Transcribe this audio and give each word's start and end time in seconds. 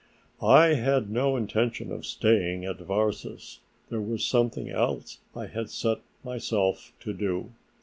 I 0.41 0.73
had 0.73 1.11
no 1.11 1.37
intention 1.37 1.91
of 1.91 2.07
staying 2.07 2.65
at 2.65 2.79
Varses; 2.79 3.59
there 3.89 4.01
was 4.01 4.25
something 4.25 4.67
else 4.67 5.19
I 5.35 5.45
had 5.45 5.69
set 5.69 5.99
myself 6.23 6.91
to 7.01 7.13
do. 7.13 7.51